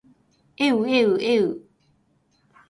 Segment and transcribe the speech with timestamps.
[0.57, 1.61] えうえうえう